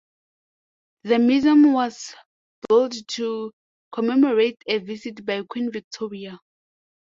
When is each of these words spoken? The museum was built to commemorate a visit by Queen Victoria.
The 1.03 1.19
museum 1.19 1.73
was 1.73 2.15
built 2.67 2.95
to 3.09 3.51
commemorate 3.91 4.57
a 4.65 4.79
visit 4.79 5.23
by 5.23 5.43
Queen 5.43 5.71
Victoria. 5.71 6.39